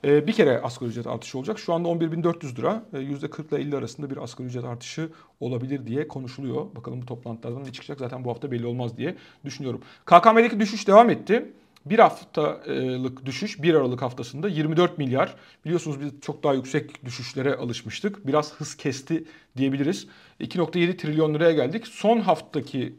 Ee, 0.04 0.26
bir 0.26 0.32
kere 0.32 0.60
asgari 0.60 0.90
ücret 0.90 1.06
artışı 1.06 1.38
olacak. 1.38 1.58
Şu 1.58 1.74
anda 1.74 1.88
11.400 1.88 2.56
lira. 2.56 2.82
%40 2.92 3.48
ile 3.48 3.62
50 3.62 3.76
arasında 3.76 4.10
bir 4.10 4.16
asgari 4.16 4.48
ücret 4.48 4.64
artışı 4.64 5.10
olabilir 5.40 5.86
diye 5.86 6.08
konuşuluyor. 6.08 6.76
Bakalım 6.76 7.02
bu 7.02 7.06
toplantılardan 7.06 7.64
ne 7.64 7.72
çıkacak 7.72 7.98
zaten 7.98 8.24
bu 8.24 8.30
hafta 8.30 8.50
belli 8.50 8.66
olmaz 8.66 8.96
diye 8.96 9.16
düşünüyorum. 9.44 9.80
KKM'deki 10.04 10.60
düşüş 10.60 10.88
devam 10.88 11.10
etti. 11.10 11.52
Bir 11.86 11.98
haftalık 11.98 13.26
düşüş 13.26 13.62
1 13.62 13.74
Aralık 13.74 14.02
haftasında 14.02 14.48
24 14.48 14.98
milyar. 14.98 15.34
Biliyorsunuz 15.64 16.00
biz 16.00 16.20
çok 16.20 16.42
daha 16.42 16.54
yüksek 16.54 17.04
düşüşlere 17.04 17.54
alışmıştık. 17.54 18.26
Biraz 18.26 18.54
hız 18.54 18.76
kesti 18.76 19.24
diyebiliriz. 19.56 20.06
2.7 20.40 20.96
trilyon 20.96 21.34
liraya 21.34 21.52
geldik. 21.52 21.86
Son 21.86 22.20
haftaki 22.20 22.94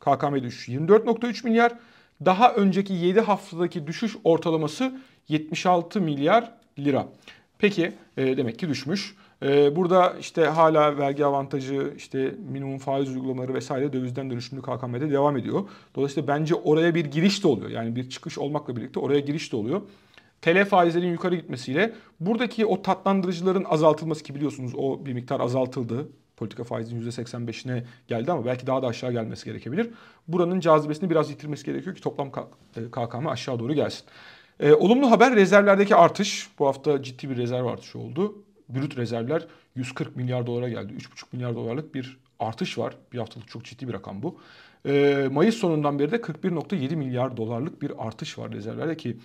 KKM 0.00 0.42
düşüşü 0.42 0.72
24.3 0.72 1.44
milyar. 1.44 1.72
Daha 2.24 2.54
önceki 2.54 2.92
7 2.92 3.20
haftadaki 3.20 3.86
düşüş 3.86 4.16
ortalaması 4.24 5.00
76 5.28 6.00
milyar 6.00 6.52
lira. 6.78 7.08
Peki 7.58 7.92
e, 8.16 8.36
demek 8.36 8.58
ki 8.58 8.68
düşmüş. 8.68 9.14
E, 9.42 9.76
burada 9.76 10.14
işte 10.20 10.44
hala 10.44 10.98
vergi 10.98 11.24
avantajı, 11.24 11.92
işte 11.96 12.34
minimum 12.52 12.78
faiz 12.78 13.08
uygulamaları 13.08 13.54
vesaire 13.54 13.92
dövizden 13.92 14.30
dönüşümlü 14.30 14.62
KKM'de 14.62 15.10
devam 15.10 15.36
ediyor. 15.36 15.68
Dolayısıyla 15.94 16.28
bence 16.28 16.54
oraya 16.54 16.94
bir 16.94 17.04
giriş 17.04 17.44
de 17.44 17.48
oluyor. 17.48 17.70
Yani 17.70 17.96
bir 17.96 18.10
çıkış 18.10 18.38
olmakla 18.38 18.76
birlikte 18.76 19.00
oraya 19.00 19.20
giriş 19.20 19.52
de 19.52 19.56
oluyor. 19.56 19.82
TL 20.42 20.64
faizlerin 20.64 21.12
yukarı 21.12 21.36
gitmesiyle 21.36 21.92
buradaki 22.20 22.66
o 22.66 22.82
tatlandırıcıların 22.82 23.64
azaltılması 23.64 24.22
ki 24.22 24.34
biliyorsunuz 24.34 24.72
o 24.76 25.06
bir 25.06 25.12
miktar 25.12 25.40
azaltıldı. 25.40 26.08
Politika 26.36 26.64
faizinin 26.64 27.10
%85'ine 27.10 27.82
geldi 28.08 28.32
ama 28.32 28.44
belki 28.44 28.66
daha 28.66 28.82
da 28.82 28.86
aşağı 28.86 29.12
gelmesi 29.12 29.44
gerekebilir. 29.44 29.90
Buranın 30.28 30.60
cazibesini 30.60 31.10
biraz 31.10 31.30
yitirmesi 31.30 31.64
gerekiyor 31.64 31.96
ki 31.96 32.02
toplam 32.02 32.30
KKM 32.90 33.26
e, 33.26 33.30
aşağı 33.30 33.58
doğru 33.58 33.74
gelsin. 33.74 34.04
E, 34.60 34.72
olumlu 34.72 35.10
haber 35.10 35.36
rezervlerdeki 35.36 35.96
artış. 35.96 36.48
Bu 36.58 36.66
hafta 36.66 37.02
ciddi 37.02 37.30
bir 37.30 37.36
rezerv 37.36 37.66
artışı 37.66 37.98
oldu. 37.98 38.34
Brüt 38.68 38.96
rezervler 38.96 39.46
140 39.74 40.16
milyar 40.16 40.46
dolara 40.46 40.68
geldi. 40.68 40.92
3,5 40.92 41.24
milyar 41.32 41.54
dolarlık 41.54 41.94
bir 41.94 42.18
artış 42.38 42.78
var. 42.78 42.94
Bir 43.12 43.18
haftalık 43.18 43.48
çok 43.48 43.64
ciddi 43.64 43.88
bir 43.88 43.92
rakam 43.92 44.22
bu. 44.22 44.38
E, 44.86 45.28
Mayıs 45.32 45.54
sonundan 45.54 45.98
beri 45.98 46.10
de 46.10 46.16
41.7 46.16 46.96
milyar 46.96 47.36
dolarlık 47.36 47.82
bir 47.82 48.06
artış 48.06 48.38
var 48.38 48.52
rezervlerde 48.52 48.96
ki 48.96 49.16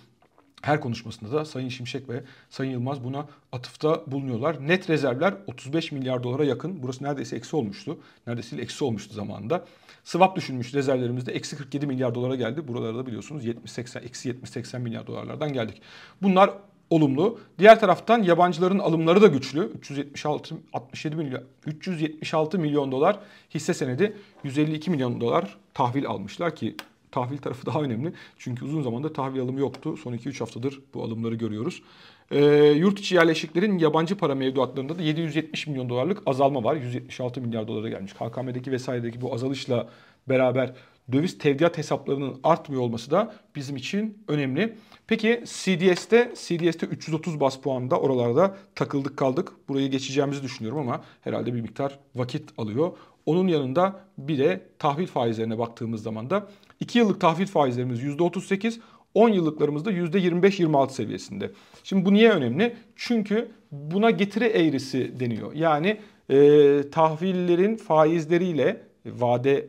her 0.62 0.80
konuşmasında 0.80 1.32
da 1.32 1.44
Sayın 1.44 1.68
Şimşek 1.68 2.08
ve 2.08 2.22
Sayın 2.50 2.70
Yılmaz 2.70 3.04
buna 3.04 3.26
atıfta 3.52 4.02
bulunuyorlar. 4.06 4.68
Net 4.68 4.90
rezervler 4.90 5.34
35 5.46 5.92
milyar 5.92 6.22
dolara 6.22 6.44
yakın. 6.44 6.82
Burası 6.82 7.04
neredeyse 7.04 7.36
eksi 7.36 7.56
olmuştu. 7.56 7.98
Neredeyse 8.26 8.56
eksi 8.56 8.84
olmuştu 8.84 9.14
zamanında. 9.14 9.64
Swap 10.04 10.36
düşünmüş 10.36 10.74
rezervlerimizde 10.74 11.32
eksi 11.32 11.56
47 11.56 11.86
milyar 11.86 12.14
dolara 12.14 12.34
geldi. 12.34 12.68
Buralarda 12.68 12.98
da 12.98 13.06
biliyorsunuz 13.06 13.46
70-80, 13.46 14.04
eksi 14.04 14.30
70-80 14.30 14.78
milyar 14.78 15.06
dolarlardan 15.06 15.52
geldik. 15.52 15.82
Bunlar 16.22 16.50
olumlu. 16.90 17.40
Diğer 17.58 17.80
taraftan 17.80 18.22
yabancıların 18.22 18.78
alımları 18.78 19.22
da 19.22 19.26
güçlü. 19.26 19.60
376 19.60 20.54
67 20.72 21.16
milyon 21.16 21.42
376 21.66 22.58
milyon 22.58 22.92
dolar 22.92 23.18
hisse 23.54 23.74
senedi, 23.74 24.16
152 24.44 24.90
milyon 24.90 25.20
dolar 25.20 25.56
tahvil 25.74 26.06
almışlar 26.06 26.56
ki 26.56 26.76
tahvil 27.14 27.38
tarafı 27.38 27.66
daha 27.66 27.82
önemli. 27.82 28.12
Çünkü 28.38 28.64
uzun 28.64 28.82
zamandır 28.82 29.14
tahvil 29.14 29.40
alımı 29.40 29.60
yoktu. 29.60 29.96
Son 29.96 30.12
2-3 30.12 30.38
haftadır 30.38 30.80
bu 30.94 31.04
alımları 31.04 31.34
görüyoruz. 31.34 31.82
E, 32.30 32.44
yurt 32.76 32.98
içi 33.00 33.14
yerleşiklerin 33.14 33.78
yabancı 33.78 34.16
para 34.16 34.34
mevduatlarında 34.34 34.98
da 34.98 35.02
770 35.02 35.66
milyon 35.66 35.88
dolarlık 35.88 36.22
azalma 36.26 36.64
var. 36.64 36.76
176 36.76 37.40
milyar 37.40 37.68
dolara 37.68 37.88
gelmiş. 37.88 38.12
KKM'deki 38.12 38.72
vesairedeki 38.72 39.20
bu 39.20 39.34
azalışla 39.34 39.88
beraber 40.28 40.72
döviz 41.12 41.38
tevdiat 41.38 41.78
hesaplarının 41.78 42.40
artmıyor 42.42 42.82
olması 42.82 43.10
da 43.10 43.34
bizim 43.56 43.76
için 43.76 44.18
önemli. 44.28 44.74
Peki 45.06 45.44
CDS'te 45.44 46.32
CDS'te 46.34 46.86
330 46.86 47.40
bas 47.40 47.60
puanda 47.60 48.00
oralarda 48.00 48.56
takıldık 48.74 49.16
kaldık. 49.16 49.52
Burayı 49.68 49.90
geçeceğimizi 49.90 50.42
düşünüyorum 50.42 50.78
ama 50.78 51.04
herhalde 51.20 51.54
bir 51.54 51.60
miktar 51.60 51.98
vakit 52.14 52.50
alıyor. 52.58 52.92
Onun 53.26 53.48
yanında 53.48 54.00
bir 54.18 54.38
de 54.38 54.60
tahvil 54.78 55.06
faizlerine 55.06 55.58
baktığımız 55.58 56.02
zaman 56.02 56.30
da 56.30 56.48
2 56.80 56.98
yıllık 56.98 57.20
tahvil 57.20 57.46
faizlerimiz 57.46 58.02
%38, 58.02 58.80
10 59.14 59.28
yıllıklarımızda 59.28 59.92
%25-26 59.92 60.90
seviyesinde. 60.90 61.50
Şimdi 61.84 62.04
bu 62.04 62.14
niye 62.14 62.30
önemli? 62.30 62.76
Çünkü 62.96 63.48
buna 63.72 64.10
getiri 64.10 64.44
eğrisi 64.44 65.20
deniyor. 65.20 65.52
Yani 65.52 66.00
e, 66.30 66.90
tahvillerin 66.90 67.76
faizleriyle 67.76 68.82
vade 69.06 69.66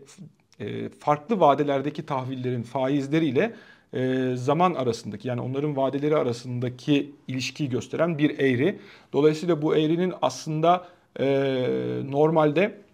e, 0.59 0.89
farklı 0.89 1.39
vadelerdeki 1.39 2.05
tahvillerin 2.05 2.63
faizleriyle 2.63 3.53
e, 3.93 4.31
zaman 4.35 4.73
arasındaki 4.73 5.27
yani 5.27 5.41
onların 5.41 5.77
vadeleri 5.77 6.17
arasındaki 6.17 7.11
ilişkiyi 7.27 7.69
gösteren 7.69 8.17
bir 8.17 8.39
eğri. 8.39 8.79
Dolayısıyla 9.13 9.61
bu 9.61 9.75
eğrinin 9.75 10.13
aslında 10.21 10.87
e, 11.19 11.25
normalde 12.09 12.84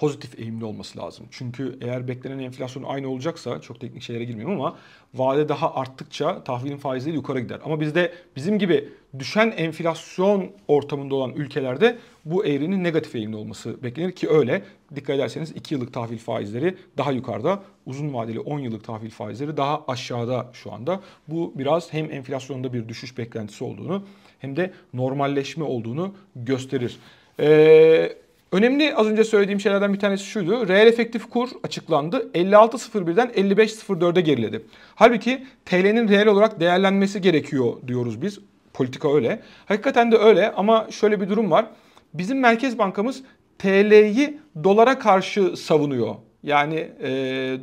pozitif 0.00 0.38
eğimli 0.38 0.64
olması 0.64 0.98
lazım. 0.98 1.26
Çünkü 1.30 1.78
eğer 1.80 2.08
beklenen 2.08 2.38
enflasyon 2.38 2.82
aynı 2.82 3.08
olacaksa 3.08 3.60
çok 3.60 3.80
teknik 3.80 4.02
şeylere 4.02 4.24
girmiyorum 4.24 4.60
ama 4.60 4.76
vade 5.14 5.48
daha 5.48 5.74
arttıkça 5.74 6.44
tahvilin 6.44 6.76
faizleri 6.76 7.14
yukarı 7.14 7.40
gider. 7.40 7.60
Ama 7.64 7.80
bizde 7.80 8.12
bizim 8.36 8.58
gibi 8.58 8.88
düşen 9.18 9.54
enflasyon 9.56 10.50
ortamında 10.68 11.14
olan 11.14 11.32
ülkelerde 11.32 11.98
bu 12.24 12.46
eğrinin 12.46 12.84
negatif 12.84 13.14
eğimli 13.14 13.36
olması 13.36 13.82
beklenir 13.82 14.12
ki 14.12 14.30
öyle. 14.30 14.62
Dikkat 14.94 15.16
ederseniz 15.16 15.50
2 15.50 15.74
yıllık 15.74 15.92
tahvil 15.92 16.18
faizleri 16.18 16.76
daha 16.98 17.12
yukarıda, 17.12 17.62
uzun 17.86 18.14
vadeli 18.14 18.40
10 18.40 18.58
yıllık 18.58 18.84
tahvil 18.84 19.10
faizleri 19.10 19.56
daha 19.56 19.84
aşağıda 19.88 20.50
şu 20.52 20.72
anda. 20.72 21.00
Bu 21.28 21.52
biraz 21.56 21.92
hem 21.92 22.12
enflasyonda 22.12 22.72
bir 22.72 22.88
düşüş 22.88 23.18
beklentisi 23.18 23.64
olduğunu 23.64 24.04
hem 24.38 24.56
de 24.56 24.72
normalleşme 24.94 25.64
olduğunu 25.64 26.14
gösterir. 26.36 26.98
Ee, 27.40 28.16
Önemli 28.52 28.94
az 28.94 29.06
önce 29.06 29.24
söylediğim 29.24 29.60
şeylerden 29.60 29.92
bir 29.94 29.98
tanesi 29.98 30.24
şuydu. 30.24 30.68
Reel 30.68 30.86
efektif 30.86 31.30
kur 31.30 31.48
açıklandı. 31.64 32.30
56.01'den 32.34 33.28
55.04'e 33.28 34.20
geriledi. 34.20 34.62
Halbuki 34.94 35.44
TL'nin 35.64 36.08
reel 36.08 36.26
olarak 36.26 36.60
değerlenmesi 36.60 37.20
gerekiyor 37.20 37.72
diyoruz 37.86 38.22
biz. 38.22 38.38
Politika 38.74 39.14
öyle. 39.14 39.40
Hakikaten 39.66 40.12
de 40.12 40.16
öyle 40.16 40.52
ama 40.52 40.86
şöyle 40.90 41.20
bir 41.20 41.28
durum 41.28 41.50
var. 41.50 41.66
bizim 42.14 42.40
Merkez 42.40 42.78
Bankamız 42.78 43.22
TL'yi 43.58 44.38
dolara 44.64 44.98
karşı 44.98 45.56
savunuyor. 45.56 46.14
Yani 46.42 46.88
e, 47.02 47.08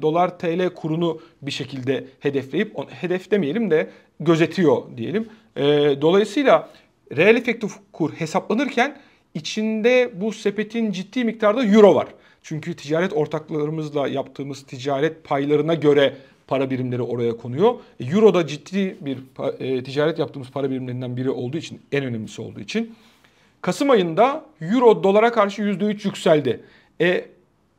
dolar 0.02 0.40
TL 0.40 0.70
kurunu 0.70 1.20
bir 1.42 1.52
şekilde 1.52 2.06
hedefleyip, 2.20 2.76
hedef 2.90 3.32
demeyelim 3.32 3.72
de 3.72 3.90
gözetiyor 4.20 4.84
diyelim. 4.98 5.30
E, 5.56 5.64
dolayısıyla 6.02 6.70
reel 7.18 7.36
efektif 7.36 7.72
kur 7.94 8.12
hesaplanırken 8.12 8.98
içinde 9.34 10.12
bu 10.14 10.32
sepetin 10.32 10.92
ciddi 10.92 11.26
miktarda 11.26 11.66
euro 11.66 11.96
var. 11.96 12.08
Çünkü 12.44 12.76
ticaret 12.76 13.14
ortaklarımızla 13.14 14.08
yaptığımız 14.08 14.64
ticaret 14.64 15.24
paylarına 15.24 15.74
göre 15.74 16.14
para 16.48 16.70
birimleri 16.70 17.02
oraya 17.02 17.38
konuyor. 17.38 17.74
E, 18.00 18.06
euro 18.06 18.34
da 18.34 18.48
ciddi 18.48 18.98
bir 19.02 19.18
e, 19.60 19.84
ticaret 19.84 20.20
yaptığımız 20.20 20.50
para 20.50 20.70
birimlerinden 20.70 21.18
biri 21.18 21.30
olduğu 21.30 21.58
için, 21.58 21.82
en 21.92 22.04
önemlisi 22.04 22.42
olduğu 22.42 22.60
için. 22.60 22.96
Kasım 23.62 23.90
ayında 23.90 24.46
euro 24.62 25.04
dolara 25.04 25.32
karşı 25.32 25.62
%3 25.62 26.08
yükseldi. 26.08 26.64
E, 27.02 27.26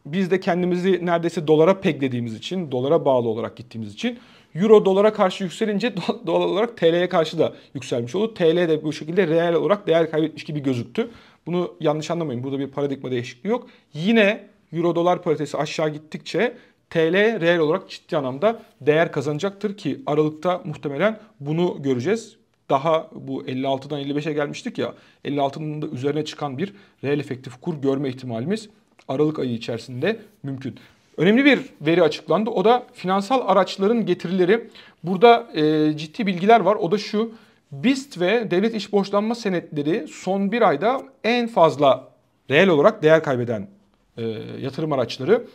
biz 0.06 0.30
de 0.30 0.40
kendimizi 0.40 1.06
neredeyse 1.06 1.46
dolara 1.46 1.80
peglediğimiz 1.80 2.34
için, 2.34 2.70
dolara 2.70 3.04
bağlı 3.04 3.28
olarak 3.28 3.56
gittiğimiz 3.56 3.94
için 3.94 4.18
Euro 4.62 4.84
dolara 4.84 5.12
karşı 5.12 5.44
yükselince 5.44 5.94
doğal 6.26 6.42
olarak 6.42 6.76
TL'ye 6.76 7.08
karşı 7.08 7.38
da 7.38 7.54
yükselmiş 7.74 8.14
oldu. 8.14 8.34
TL 8.34 8.56
de 8.56 8.84
bu 8.84 8.92
şekilde 8.92 9.26
reel 9.26 9.54
olarak 9.54 9.86
değer 9.86 10.10
kaybetmiş 10.10 10.44
gibi 10.44 10.62
gözüktü. 10.62 11.10
Bunu 11.46 11.74
yanlış 11.80 12.10
anlamayın. 12.10 12.42
Burada 12.42 12.58
bir 12.58 12.66
paradigma 12.66 13.10
değişikliği 13.10 13.48
yok. 13.48 13.68
Yine 13.94 14.48
Euro 14.72 14.94
dolar 14.94 15.22
paritesi 15.22 15.56
aşağı 15.56 15.88
gittikçe 15.88 16.56
TL 16.90 17.40
reel 17.40 17.58
olarak 17.58 17.90
ciddi 17.90 18.16
anlamda 18.16 18.62
değer 18.80 19.12
kazanacaktır 19.12 19.76
ki 19.76 20.00
Aralık'ta 20.06 20.62
muhtemelen 20.64 21.20
bunu 21.40 21.76
göreceğiz. 21.82 22.36
Daha 22.70 23.10
bu 23.14 23.42
56'dan 23.42 24.02
55'e 24.02 24.32
gelmiştik 24.32 24.78
ya 24.78 24.94
56'nın 25.24 25.82
da 25.82 25.86
üzerine 25.86 26.24
çıkan 26.24 26.58
bir 26.58 26.74
reel 27.04 27.20
efektif 27.20 27.60
kur 27.60 27.74
görme 27.74 28.08
ihtimalimiz 28.08 28.68
Aralık 29.08 29.38
ayı 29.38 29.52
içerisinde 29.52 30.20
mümkün. 30.42 30.74
Önemli 31.18 31.44
bir 31.44 31.60
veri 31.80 32.02
açıklandı. 32.02 32.50
O 32.50 32.64
da 32.64 32.86
finansal 32.92 33.48
araçların 33.48 34.06
getirileri. 34.06 34.70
Burada 35.02 35.46
e, 35.54 35.96
ciddi 35.96 36.26
bilgiler 36.26 36.60
var. 36.60 36.74
O 36.74 36.90
da 36.90 36.98
şu. 36.98 37.32
BIST 37.72 38.20
ve 38.20 38.50
devlet 38.50 38.74
iş 38.74 38.92
borçlanma 38.92 39.34
senetleri 39.34 40.08
son 40.08 40.52
bir 40.52 40.62
ayda 40.62 41.02
en 41.24 41.48
fazla 41.48 42.08
reel 42.50 42.68
olarak 42.68 43.02
değer 43.02 43.22
kaybeden 43.22 43.68
e, 44.16 44.22
yatırım 44.60 44.92
araçları. 44.92 45.46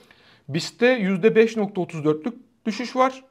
BIST'te 0.50 1.00
%5.34'lük 1.01 2.34
düşüş 2.65 2.96
var. 2.96 3.24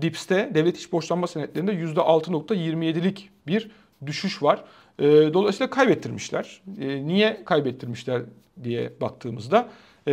DIPS'te 0.00 0.50
devlet 0.54 0.76
iş 0.76 0.92
borçlanma 0.92 1.26
senetlerinde 1.26 1.72
%6.27'lik 1.72 3.30
bir 3.46 3.70
düşüş 4.06 4.42
var. 4.42 4.64
E, 4.98 5.04
dolayısıyla 5.06 5.70
kaybettirmişler. 5.70 6.62
E, 6.80 7.06
niye 7.06 7.44
kaybettirmişler 7.44 8.22
diye 8.62 8.92
baktığımızda 9.00 9.68
e, 10.08 10.12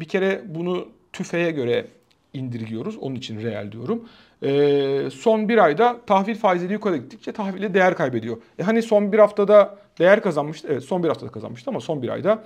bir 0.00 0.04
kere 0.04 0.42
bunu 0.46 0.88
tüfeğe 1.12 1.50
göre 1.50 1.86
indirgiyoruz. 2.32 2.96
Onun 2.96 3.14
için 3.14 3.40
reel 3.40 3.72
diyorum. 3.72 4.08
E, 4.42 5.10
son 5.10 5.48
bir 5.48 5.58
ayda 5.58 6.00
tahvil 6.06 6.34
faizleri 6.34 6.72
yukarı 6.72 6.96
gittikçe 6.96 7.32
tahvile 7.32 7.74
değer 7.74 7.96
kaybediyor. 7.96 8.36
E 8.58 8.62
hani 8.62 8.82
son 8.82 9.12
bir 9.12 9.18
haftada 9.18 9.78
değer 9.98 10.22
kazanmıştı. 10.22 10.68
Evet 10.70 10.84
son 10.84 11.02
bir 11.02 11.08
haftada 11.08 11.30
kazanmıştı 11.30 11.70
ama 11.70 11.80
son 11.80 12.02
bir 12.02 12.08
ayda 12.08 12.44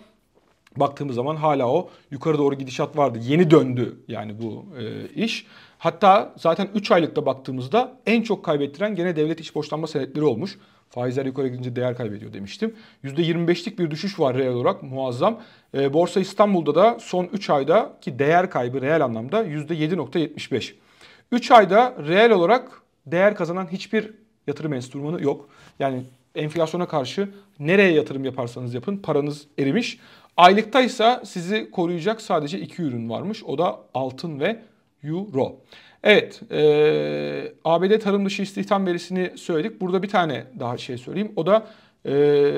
baktığımız 0.77 1.15
zaman 1.15 1.37
hala 1.37 1.69
o 1.69 1.91
yukarı 2.11 2.39
doğru 2.39 2.55
gidişat 2.55 2.97
vardı. 2.97 3.19
Yeni 3.23 3.51
döndü 3.51 3.97
yani 4.09 4.43
bu 4.43 4.65
e, 4.79 5.09
iş. 5.09 5.47
Hatta 5.79 6.35
zaten 6.37 6.69
3 6.75 6.91
aylıkta 6.91 7.27
baktığımızda 7.27 7.97
en 8.07 8.23
çok 8.23 8.45
kaybettiren 8.45 8.95
gene 8.95 9.17
devlet 9.17 9.41
iş 9.41 9.55
borçlanma 9.55 9.87
senetleri 9.87 10.25
olmuş. 10.25 10.59
Faizler 10.91 11.27
yukarı 11.27 11.49
gidince 11.49 11.77
değer 11.77 11.97
kaybediyor 11.97 12.33
demiştim. 12.33 12.75
%25'lik 13.05 13.79
bir 13.79 13.91
düşüş 13.91 14.21
var 14.21 14.37
reel 14.37 14.53
olarak 14.53 14.83
muazzam. 14.83 15.41
E, 15.75 15.93
Borsa 15.93 16.21
İstanbul'da 16.21 16.75
da 16.75 16.99
son 17.01 17.25
3 17.25 17.51
ayda 17.51 17.93
ki 18.01 18.19
değer 18.19 18.51
kaybı 18.51 18.81
reel 18.81 19.05
anlamda 19.05 19.45
%7.75. 19.45 20.75
3 21.33 21.51
ayda 21.51 21.95
reel 22.09 22.31
olarak 22.31 22.83
değer 23.07 23.35
kazanan 23.35 23.73
hiçbir 23.73 24.11
yatırım 24.47 24.73
enstrümanı 24.73 25.23
yok. 25.23 25.49
Yani 25.79 26.03
enflasyona 26.35 26.89
karşı 26.89 27.29
nereye 27.59 27.93
yatırım 27.93 28.25
yaparsanız 28.25 28.75
yapın 28.75 28.97
paranız 28.97 29.47
erimiş. 29.59 29.99
Aylıkta 30.37 30.81
ise 30.81 31.21
sizi 31.25 31.71
koruyacak 31.71 32.21
sadece 32.21 32.61
iki 32.61 32.83
ürün 32.83 33.11
varmış. 33.11 33.45
O 33.45 33.59
da 33.59 33.81
altın 33.95 34.41
ve 34.41 34.63
euro. 35.05 35.57
Evet, 36.03 36.41
e, 36.53 37.53
ABD 37.65 37.99
tarım 37.99 38.27
dışı 38.27 38.43
istihdam 38.43 38.87
verisini 38.87 39.33
söyledik. 39.39 39.81
Burada 39.81 40.03
bir 40.03 40.09
tane 40.09 40.47
daha 40.59 40.79
şey 40.79 40.99
söyleyeyim. 40.99 41.33
O 41.37 41.47
da 41.47 41.67
e, 42.07 42.53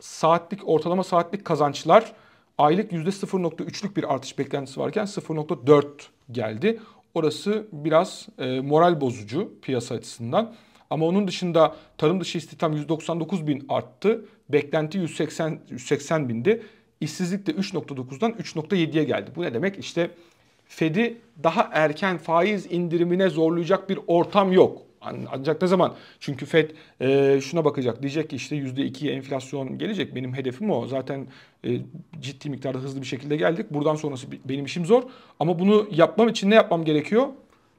saatlik, 0.00 0.68
ortalama 0.68 1.04
saatlik 1.04 1.44
kazançlar 1.44 2.12
aylık 2.58 2.92
%0.3'lük 2.92 3.96
bir 3.96 4.14
artış 4.14 4.38
beklentisi 4.38 4.80
varken 4.80 5.04
0.4 5.04 5.84
geldi. 6.30 6.80
Orası 7.14 7.66
biraz 7.72 8.28
e, 8.38 8.60
moral 8.60 9.00
bozucu 9.00 9.52
piyasa 9.62 9.94
açısından. 9.94 10.54
Ama 10.90 11.06
onun 11.06 11.28
dışında 11.28 11.76
tarım 11.98 12.20
dışı 12.20 12.38
istihdam 12.38 12.76
199 12.76 13.46
bin 13.46 13.66
arttı. 13.68 14.24
Beklenti 14.48 14.98
180, 14.98 15.60
180 15.70 16.28
bindi. 16.28 16.62
İşsizlik 17.00 17.46
de 17.46 17.50
3.9'dan 17.50 18.32
3.7'ye 18.32 19.04
geldi. 19.04 19.30
Bu 19.36 19.42
ne 19.42 19.54
demek? 19.54 19.78
İşte 19.78 20.10
Fed'i 20.70 21.16
daha 21.42 21.70
erken 21.72 22.18
faiz 22.18 22.72
indirimine 22.72 23.28
zorlayacak 23.28 23.88
bir 23.88 23.98
ortam 24.06 24.52
yok. 24.52 24.82
Ancak 25.32 25.62
ne 25.62 25.68
zaman? 25.68 25.94
Çünkü 26.20 26.46
Fed 26.46 26.70
e, 27.00 27.40
şuna 27.40 27.64
bakacak. 27.64 28.02
Diyecek 28.02 28.30
ki 28.30 28.36
işte 28.36 28.56
%2'ye 28.56 29.12
enflasyon 29.12 29.78
gelecek. 29.78 30.14
Benim 30.14 30.34
hedefim 30.34 30.70
o. 30.70 30.86
Zaten 30.86 31.26
e, 31.64 31.70
ciddi 32.20 32.50
miktarda 32.50 32.78
hızlı 32.78 33.00
bir 33.00 33.06
şekilde 33.06 33.36
geldik. 33.36 33.66
Buradan 33.70 33.94
sonrası 33.94 34.26
benim 34.44 34.64
işim 34.64 34.86
zor. 34.86 35.02
Ama 35.40 35.58
bunu 35.58 35.88
yapmam 35.90 36.28
için 36.28 36.50
ne 36.50 36.54
yapmam 36.54 36.84
gerekiyor? 36.84 37.26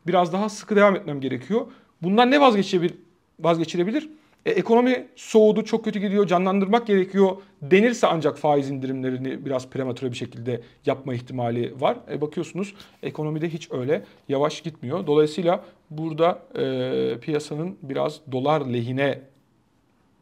Biraz 0.07 0.33
daha 0.33 0.49
sıkı 0.49 0.75
devam 0.75 0.95
etmem 0.95 1.21
gerekiyor. 1.21 1.67
Bundan 2.01 2.31
ne 2.31 2.41
vazgeçebilir? 2.41 2.93
vazgeçilebilir? 3.39 4.09
E, 4.45 4.51
ekonomi 4.51 5.07
soğudu, 5.15 5.63
çok 5.65 5.85
kötü 5.85 5.99
gidiyor, 5.99 6.27
canlandırmak 6.27 6.87
gerekiyor 6.87 7.37
denirse 7.61 8.07
ancak 8.07 8.37
faiz 8.37 8.69
indirimlerini 8.69 9.45
biraz 9.45 9.69
prematüre 9.69 10.11
bir 10.11 10.17
şekilde 10.17 10.61
yapma 10.85 11.13
ihtimali 11.13 11.81
var. 11.81 11.97
E, 12.11 12.21
bakıyorsunuz 12.21 12.73
ekonomide 13.03 13.49
hiç 13.49 13.71
öyle 13.71 14.05
yavaş 14.29 14.61
gitmiyor. 14.61 15.07
Dolayısıyla 15.07 15.63
burada 15.89 16.39
e, 16.55 17.19
piyasanın 17.19 17.77
biraz 17.83 18.19
dolar 18.31 18.65
lehine 18.65 19.21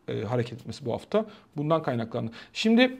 e, 0.08 0.22
hareket 0.22 0.60
etmesi 0.60 0.86
bu 0.86 0.94
hafta 0.94 1.26
bundan 1.58 1.84
kaynaklandı. 1.84 2.32
Şimdi 2.54 2.98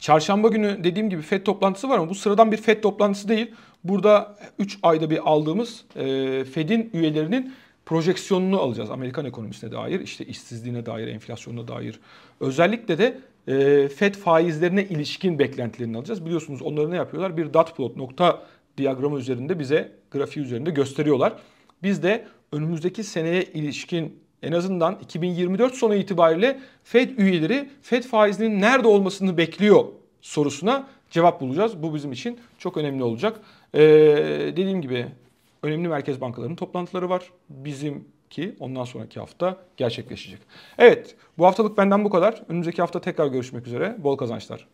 çarşamba 0.00 0.48
günü 0.48 0.84
dediğim 0.84 1.10
gibi 1.10 1.22
FED 1.22 1.44
toplantısı 1.44 1.88
var 1.88 1.98
ama 1.98 2.08
bu 2.08 2.14
sıradan 2.14 2.52
bir 2.52 2.56
FED 2.56 2.82
toplantısı 2.82 3.28
değil. 3.28 3.54
Burada 3.84 4.36
3 4.58 4.78
ayda 4.82 5.10
bir 5.10 5.30
aldığımız 5.30 5.84
e, 5.96 6.44
FED'in 6.44 6.90
üyelerinin 6.92 7.54
projeksiyonunu 7.88 8.60
alacağız 8.60 8.90
Amerikan 8.90 9.24
ekonomisine 9.24 9.72
dair, 9.72 10.00
işte 10.00 10.24
işsizliğine 10.24 10.86
dair, 10.86 11.08
enflasyonuna 11.08 11.68
dair. 11.68 12.00
Özellikle 12.40 12.98
de 12.98 13.18
e, 13.48 13.88
FED 13.88 14.14
faizlerine 14.14 14.84
ilişkin 14.84 15.38
beklentilerini 15.38 15.96
alacağız. 15.96 16.24
Biliyorsunuz 16.24 16.62
onları 16.62 16.90
ne 16.90 16.96
yapıyorlar? 16.96 17.36
Bir 17.36 17.54
dot 17.54 17.76
plot 17.76 17.96
nokta 17.96 18.42
diyagramı 18.78 19.18
üzerinde 19.18 19.58
bize 19.58 19.92
grafiği 20.10 20.46
üzerinde 20.46 20.70
gösteriyorlar. 20.70 21.32
Biz 21.82 22.02
de 22.02 22.24
önümüzdeki 22.52 23.04
seneye 23.04 23.42
ilişkin 23.42 24.18
en 24.42 24.52
azından 24.52 24.98
2024 25.02 25.74
sonu 25.74 25.94
itibariyle 25.94 26.60
Fed 26.84 27.18
üyeleri 27.18 27.68
Fed 27.82 28.02
faizinin 28.02 28.60
nerede 28.60 28.88
olmasını 28.88 29.36
bekliyor 29.36 29.84
sorusuna 30.20 30.86
cevap 31.10 31.40
bulacağız. 31.40 31.82
Bu 31.82 31.94
bizim 31.94 32.12
için 32.12 32.38
çok 32.58 32.76
önemli 32.76 33.02
olacak. 33.02 33.40
Ee, 33.74 33.80
dediğim 34.56 34.82
gibi 34.82 35.06
önemli 35.62 35.88
merkez 35.88 36.20
bankalarının 36.20 36.56
toplantıları 36.56 37.10
var. 37.10 37.30
Bizimki 37.48 38.56
ondan 38.60 38.84
sonraki 38.84 39.20
hafta 39.20 39.56
gerçekleşecek. 39.76 40.40
Evet 40.78 41.16
bu 41.38 41.46
haftalık 41.46 41.78
benden 41.78 42.04
bu 42.04 42.10
kadar. 42.10 42.42
Önümüzdeki 42.48 42.82
hafta 42.82 43.00
tekrar 43.00 43.26
görüşmek 43.26 43.66
üzere. 43.66 43.96
Bol 43.98 44.16
kazançlar. 44.16 44.68